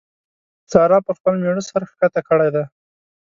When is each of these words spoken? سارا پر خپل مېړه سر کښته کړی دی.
سارا 0.71 0.97
پر 1.05 1.13
خپل 1.19 1.33
مېړه 1.41 1.63
سر 1.69 1.81
کښته 1.89 2.21
کړی 2.27 2.49
دی. 2.55 2.63